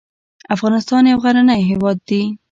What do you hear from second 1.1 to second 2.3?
یو غرنی هېواد دې.